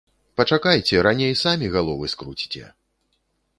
Пачакайце, 0.39 0.95
раней 1.09 1.33
самі 1.43 1.69
галовы 1.77 2.05
скруціце. 2.17 2.65